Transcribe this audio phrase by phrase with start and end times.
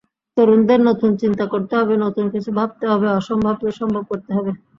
[0.37, 4.51] তরুণদের নতুন চিন্তা করতে হবে, নতুন কিছু ভাবতে হবে, অসম্ভবকে সম্ভব করতে হবে।